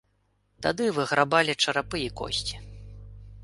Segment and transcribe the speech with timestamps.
[0.65, 2.55] Тады выграбалі чарапы і косці.